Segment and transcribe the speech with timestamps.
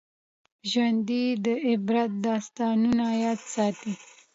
[0.69, 3.93] ژوندي د عبرت داستانونه یاد ساتي